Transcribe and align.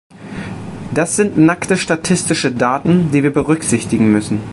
Das 0.95 1.15
sind 1.15 1.37
nackte 1.37 1.77
statistische 1.77 2.51
Daten, 2.51 3.11
die 3.11 3.21
wir 3.21 3.31
berücksichtigen 3.31 4.11
müssen. 4.11 4.39